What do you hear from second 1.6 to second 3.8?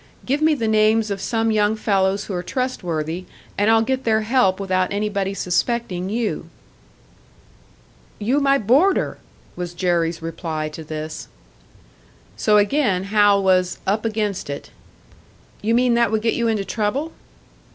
fellows who are trustworthy, and